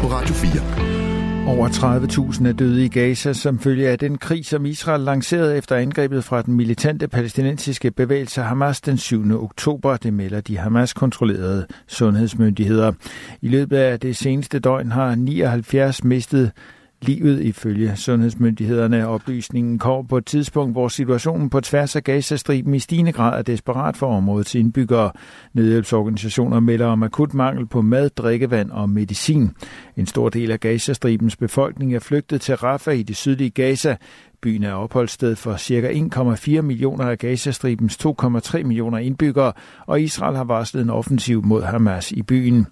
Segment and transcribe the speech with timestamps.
[0.00, 1.46] på Radio 4.
[1.46, 5.76] Over 30.000 er døde i Gaza som følge af den krig, som Israel lancerede efter
[5.76, 9.42] angrebet fra den militante palæstinensiske bevægelse Hamas den 7.
[9.42, 9.96] oktober.
[9.96, 12.92] Det melder de Hamas-kontrollerede sundhedsmyndigheder.
[13.42, 16.52] I løbet af det seneste døgn har 79 mistet
[17.06, 19.08] livet ifølge sundhedsmyndighederne.
[19.08, 23.42] Oplysningen kom på et tidspunkt, hvor situationen på tværs af Gazastriben i stigende grad er
[23.42, 25.10] desperat for områdets indbyggere.
[25.54, 29.50] Nødhjælpsorganisationer melder om akut mangel på mad, drikkevand og medicin.
[29.96, 33.96] En stor del af Gazastribens befolkning er flygtet til Rafah i det sydlige Gaza.
[34.46, 35.90] Byen er opholdssted for ca.
[36.56, 39.52] 1,4 millioner af Gazastribens 2,3 millioner indbyggere,
[39.86, 42.66] og Israel har varslet en offensiv mod Hamas i byen.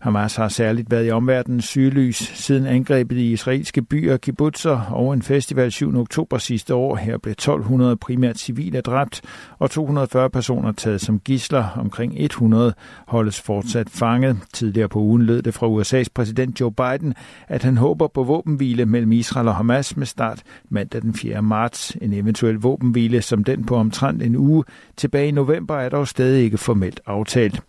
[0.00, 5.22] Hamas har særligt været i omverdenens sygelys siden angrebet i israelske byer, kibbutzer og en
[5.22, 5.96] festival 7.
[5.98, 6.96] oktober sidste år.
[6.96, 9.20] Her blev 1200 primært civile dræbt
[9.58, 11.64] og 240 personer taget som gisler.
[11.76, 12.74] Omkring 100
[13.06, 14.36] holdes fortsat fanget.
[14.52, 17.14] Tidligere på ugen lød det fra USA's præsident Joe Biden,
[17.48, 21.42] at han håber på våbenhvile mellem Israel og Hamas med start mandag den 4.
[21.42, 21.96] marts.
[22.00, 24.64] En eventuel våbenhvile som den på omtrent en uge
[24.96, 27.62] tilbage i november er dog stadig ikke formelt aftalt.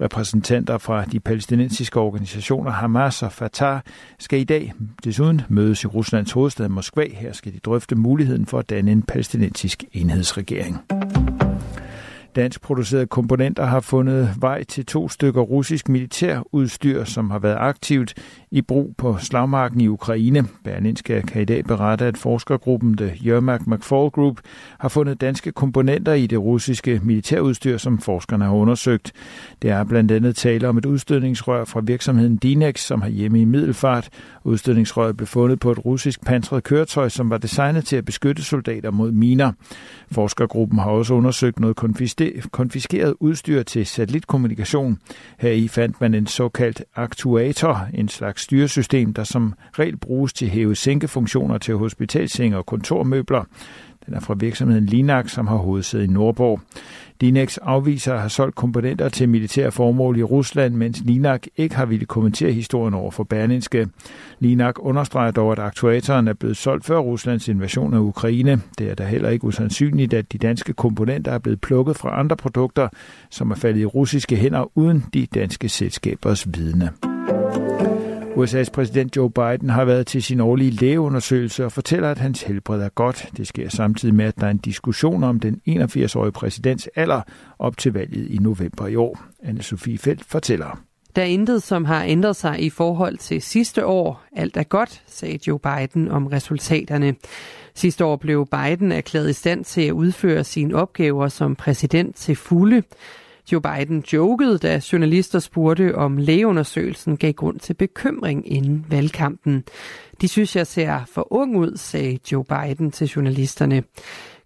[0.00, 3.80] Repræsentanter fra de palæstinensiske organisationer Hamas og Fatah
[4.18, 4.72] skal i dag
[5.04, 7.06] desuden mødes i Ruslands hovedstad Moskva.
[7.14, 10.76] Her skal de drøfte muligheden for at danne en palæstinensisk enhedsregering.
[12.36, 18.14] Dansk producerede komponenter har fundet vej til to stykker russisk militærudstyr, som har været aktivt
[18.56, 20.44] i brug på slagmarken i Ukraine.
[20.64, 24.40] Berlinske kan i dag berette, at forskergruppen The Yermak McFall Group
[24.78, 29.12] har fundet danske komponenter i det russiske militærudstyr, som forskerne har undersøgt.
[29.62, 33.44] Det er blandt andet tale om et udstødningsrør fra virksomheden Dinex, som har hjemme i
[33.44, 34.08] Middelfart.
[34.44, 38.90] Udstødningsrøret blev fundet på et russisk pansret køretøj, som var designet til at beskytte soldater
[38.90, 39.52] mod miner.
[40.10, 41.76] Forskergruppen har også undersøgt noget
[42.52, 44.98] konfiskeret udstyr til satellitkommunikation.
[45.38, 50.48] Her i fandt man en såkaldt aktuator, en slags styresystem, der som regel bruges til
[50.48, 53.44] hæve-sænke-funktioner til hospitalsenge og kontormøbler.
[54.06, 56.60] Den er fra virksomheden Linax, som har hovedsæde i Nordborg.
[57.20, 61.86] Linax afviser at have solgt komponenter til militære formål i Rusland, mens Linax ikke har
[61.86, 63.88] ville kommentere historien over for Berlinske.
[64.38, 68.60] Linax understreger dog, at aktuatoren er blevet solgt før Ruslands invasion af Ukraine.
[68.78, 72.36] Det er da heller ikke usandsynligt, at de danske komponenter er blevet plukket fra andre
[72.36, 72.88] produkter,
[73.30, 77.05] som er faldet i russiske hænder uden de danske selskabers vidne.
[78.36, 82.82] USA's præsident Joe Biden har været til sin årlige lægeundersøgelse og fortæller, at hans helbred
[82.82, 83.30] er godt.
[83.36, 87.20] Det sker samtidig med, at der er en diskussion om den 81-årige præsidents alder
[87.58, 89.18] op til valget i november i år.
[89.42, 90.80] Anne-Sophie Felt fortæller.
[91.16, 94.22] Der er intet, som har ændret sig i forhold til sidste år.
[94.32, 97.14] Alt er godt, sagde Joe Biden om resultaterne.
[97.74, 102.36] Sidste år blev Biden erklæret i stand til at udføre sine opgaver som præsident til
[102.36, 102.82] fulde.
[103.52, 109.64] Joe Biden jokede, da journalister spurgte, om lægeundersøgelsen gav grund til bekymring inden valgkampen.
[110.20, 113.82] De synes, jeg ser for ung ud, sagde Joe Biden til journalisterne.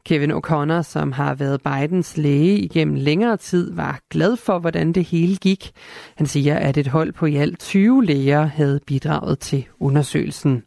[0.05, 5.05] Kevin O'Connor, som har været Bidens læge igennem længere tid, var glad for, hvordan det
[5.05, 5.71] hele gik.
[6.17, 10.63] Han siger, at et hold på i alt 20 læger havde bidraget til undersøgelsen.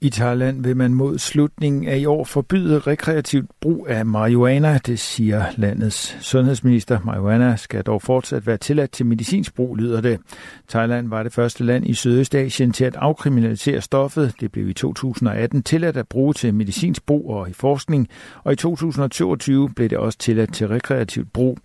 [0.00, 4.98] I Thailand vil man mod slutningen af i år forbyde rekreativt brug af marihuana, det
[4.98, 6.98] siger landets sundhedsminister.
[7.04, 10.20] Marihuana skal dog fortsat være tilladt til medicinsk brug, lyder det.
[10.68, 14.34] Thailand var det første land i Sydøstasien til at afkriminalisere stoffet.
[14.40, 18.08] Det blev i 2018 tilladt at bruge til medicinsk brug og i forskning,
[18.44, 21.58] og i 2022 blev det også tilladt til rekreativt brug.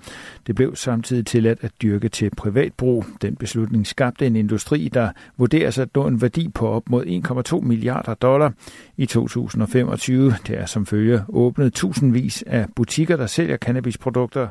[0.48, 3.06] Det blev samtidig tilladt at dyrke til privat brug.
[3.22, 7.62] Den beslutning skabte en industri, der vurderes at nå en værdi på op mod 1,2
[7.62, 8.52] milliarder dollar
[8.98, 10.34] i 2025.
[10.48, 14.48] Det er som følge åbnet tusindvis af butikker, der sælger cannabisprodukter